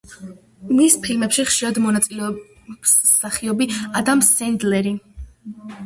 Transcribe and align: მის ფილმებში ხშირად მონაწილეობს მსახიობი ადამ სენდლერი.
მის 0.77 0.95
ფილმებში 1.03 1.45
ხშირად 1.49 1.77
მონაწილეობს 1.85 2.65
მსახიობი 3.05 3.71
ადამ 4.03 4.29
სენდლერი. 4.33 5.01